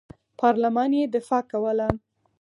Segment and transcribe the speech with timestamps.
[0.39, 1.87] پارلمان یې دفاع کوله.